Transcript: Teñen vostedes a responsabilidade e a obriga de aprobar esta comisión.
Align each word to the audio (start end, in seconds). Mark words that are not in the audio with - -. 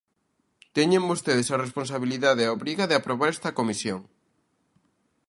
Teñen 0.75 1.07
vostedes 1.11 1.47
a 1.49 1.61
responsabilidade 1.65 2.41
e 2.43 2.47
a 2.47 2.55
obriga 2.57 2.83
de 2.89 2.95
aprobar 2.97 3.29
esta 3.31 3.55
comisión. 3.59 4.01